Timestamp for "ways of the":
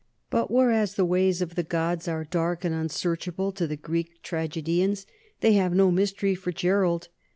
1.05-1.61